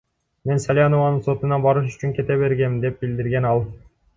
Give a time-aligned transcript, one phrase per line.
[0.51, 3.63] Мен Салянованын сотуна барыш үчүн кете бергем,— деп билдирген ал.